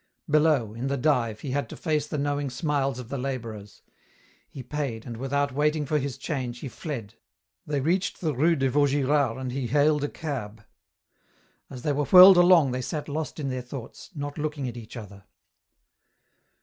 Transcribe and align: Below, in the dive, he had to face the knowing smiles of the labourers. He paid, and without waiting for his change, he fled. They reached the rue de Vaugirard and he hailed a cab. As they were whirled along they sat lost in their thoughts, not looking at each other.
Below, 0.27 0.73
in 0.73 0.87
the 0.87 0.97
dive, 0.97 1.41
he 1.41 1.51
had 1.51 1.69
to 1.69 1.77
face 1.77 2.07
the 2.07 2.17
knowing 2.17 2.49
smiles 2.49 2.97
of 2.97 3.09
the 3.09 3.19
labourers. 3.19 3.83
He 4.49 4.63
paid, 4.63 5.05
and 5.05 5.15
without 5.15 5.51
waiting 5.51 5.85
for 5.85 5.99
his 5.99 6.17
change, 6.17 6.61
he 6.61 6.69
fled. 6.69 7.13
They 7.67 7.81
reached 7.81 8.19
the 8.19 8.33
rue 8.33 8.55
de 8.55 8.67
Vaugirard 8.67 9.37
and 9.37 9.51
he 9.51 9.67
hailed 9.67 10.03
a 10.03 10.09
cab. 10.09 10.65
As 11.69 11.83
they 11.83 11.93
were 11.93 12.05
whirled 12.05 12.37
along 12.37 12.71
they 12.71 12.81
sat 12.81 13.07
lost 13.07 13.39
in 13.39 13.49
their 13.49 13.61
thoughts, 13.61 14.09
not 14.15 14.39
looking 14.39 14.67
at 14.67 14.75
each 14.75 14.97
other. 14.97 15.25